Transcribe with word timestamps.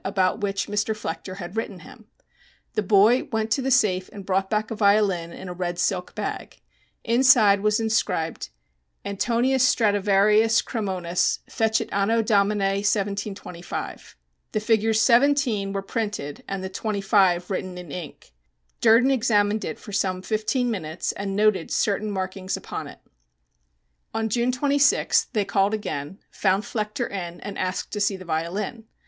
about 0.03 0.41
which 0.41 0.65
Mr. 0.67 0.95
Flechter 0.97 1.37
had 1.37 1.55
written 1.55 1.81
him. 1.81 2.05
The 2.73 2.81
boy 2.81 3.25
went 3.31 3.51
to 3.51 3.61
the 3.61 3.69
safe 3.69 4.09
and 4.11 4.25
brought 4.25 4.49
back 4.49 4.71
a 4.71 4.75
violin 4.75 5.31
in 5.31 5.47
a 5.47 5.53
red 5.53 5.77
silk 5.77 6.15
bag. 6.15 6.59
Inside 7.03 7.59
was 7.61 7.79
inscribed: 7.79 8.49
"Antonius 9.05 9.61
Stradivarius 9.63 10.63
Cremonis 10.63 11.41
fecit 11.47 11.87
Anno 11.91 12.23
Domini 12.23 12.77
1725." 12.81 14.15
The 14.53 14.59
figures 14.59 14.99
17 14.99 15.71
were 15.71 15.83
printed 15.83 16.43
and 16.47 16.63
the 16.63 16.67
25 16.69 17.51
written 17.51 17.77
in 17.77 17.91
ink. 17.91 18.31
Durden 18.81 19.11
examined 19.11 19.63
it 19.63 19.77
for 19.77 19.91
some 19.91 20.23
fifteen 20.23 20.71
minutes 20.71 21.11
and 21.11 21.35
noted 21.35 21.69
certain 21.69 22.09
markings 22.09 22.57
upon 22.57 22.87
it. 22.87 22.97
On 24.15 24.29
June 24.29 24.51
26th 24.51 25.27
they 25.33 25.45
called 25.45 25.75
again, 25.75 26.17
found 26.31 26.63
Flechter 26.63 27.05
in 27.07 27.39
and 27.41 27.55
asked 27.59 27.93
to 27.93 27.99
see 28.01 28.17
the 28.17 28.25
violin. 28.25 28.85